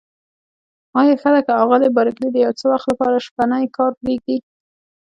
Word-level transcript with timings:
آیا 0.99 1.13
ښه 1.21 1.29
ده 1.33 1.41
که 1.45 1.53
آغلې 1.63 1.89
بارکلي 1.95 2.29
د 2.31 2.37
یو 2.45 2.53
څه 2.59 2.65
وخت 2.71 2.85
لپاره 2.91 3.23
شپنی 3.25 3.63
کار 3.77 3.91
پرېږدي؟ 3.99 4.37